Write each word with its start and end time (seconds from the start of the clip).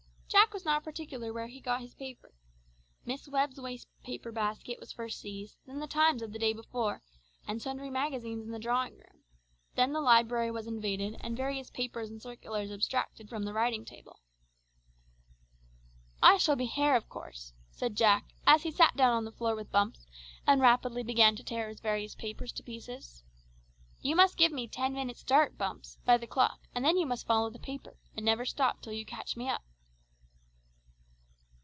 Jack 0.27 0.53
was 0.53 0.63
not 0.63 0.83
particular 0.85 1.33
where 1.33 1.47
he 1.47 1.59
got 1.59 1.81
his 1.81 1.93
paper. 1.93 2.33
Miss 3.05 3.27
Webb's 3.27 3.59
waste 3.59 3.87
paper 4.01 4.31
basket 4.31 4.79
was 4.79 4.91
first 4.93 5.19
seized, 5.19 5.57
then 5.65 5.79
The 5.79 5.87
Times 5.87 6.21
of 6.21 6.31
the 6.31 6.39
day 6.39 6.53
before 6.53 7.01
and 7.47 7.61
sundry 7.61 7.89
magazines 7.89 8.45
in 8.45 8.51
the 8.51 8.59
drawing 8.59 8.93
room, 8.93 9.23
then 9.75 9.91
the 9.91 9.99
library 9.99 10.49
was 10.49 10.67
invaded 10.67 11.17
and 11.19 11.35
various 11.35 11.69
papers 11.69 12.09
and 12.09 12.21
circulars 12.21 12.71
abstracted 12.71 13.27
from 13.27 13.43
the 13.43 13.51
writing 13.53 13.83
table. 13.83 14.21
"I 16.23 16.37
shall 16.37 16.55
be 16.55 16.65
hare, 16.67 16.95
of 16.95 17.09
course," 17.09 17.53
said 17.71 17.97
Jack 17.97 18.29
as 18.47 18.63
he 18.63 18.71
sat 18.71 18.95
down 18.95 19.13
on 19.13 19.25
the 19.25 19.31
floor 19.33 19.53
with 19.55 19.71
Bumps, 19.71 20.05
and 20.47 20.61
rapidly 20.61 21.03
began 21.03 21.35
to 21.35 21.43
tear 21.43 21.67
his 21.67 21.81
various 21.81 22.15
papers 22.15 22.53
to 22.53 22.63
pieces. 22.63 23.23
"You 23.99 24.15
must 24.15 24.37
give 24.37 24.53
me 24.53 24.67
ten 24.69 24.93
minutes' 24.93 25.19
start, 25.19 25.57
Bumps, 25.57 25.97
by 26.05 26.17
the 26.17 26.27
clock, 26.27 26.61
and 26.73 26.85
then 26.85 26.97
you 26.97 27.05
must 27.05 27.25
follow 27.27 27.49
the 27.49 27.59
paper, 27.59 27.97
and 28.15 28.25
never 28.25 28.45
stop 28.45 28.81
till 28.81 28.93
you 28.93 29.05
catch 29.05 29.35
me 29.35 29.49
up." 29.49 29.63